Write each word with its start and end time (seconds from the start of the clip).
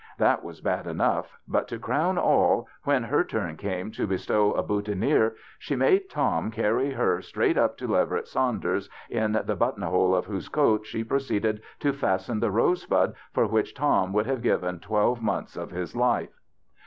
That 0.17 0.43
was 0.43 0.61
bad 0.61 0.87
enough, 0.87 1.37
but 1.47 1.67
to 1.67 1.77
crown 1.77 2.17
all, 2.17 2.67
when 2.85 3.03
her 3.03 3.23
turn 3.23 3.55
came 3.55 3.91
to 3.91 4.07
be 4.07 4.17
stow 4.17 4.51
a 4.53 4.63
boutonniere 4.63 5.35
she 5.59 5.75
made 5.75 6.09
Tom 6.09 6.49
cany 6.49 6.89
her 6.93 7.21
straight 7.21 7.55
up 7.55 7.77
to 7.77 7.87
Leverett 7.87 8.27
Saunders, 8.27 8.89
in 9.11 9.33
the 9.45 9.55
but 9.55 9.77
ton 9.77 9.83
hole 9.87 10.15
of 10.15 10.25
whose 10.25 10.49
coat 10.49 10.87
she 10.87 11.03
proceeded 11.03 11.61
to 11.81 11.93
fasten 11.93 12.39
the 12.39 12.49
rosebud 12.49 13.13
for 13.31 13.45
which 13.45 13.75
Tom 13.75 14.11
would 14.11 14.25
have 14.25 14.41
given 14.41 14.79
twelve 14.79 15.21
months 15.21 15.55
of 15.55 15.69
his 15.69 15.95
life. 15.95 16.33